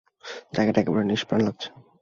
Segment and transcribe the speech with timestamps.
[0.55, 1.67] জায়গাটা একেবারেই নিষ্প্রাণ লাগছে।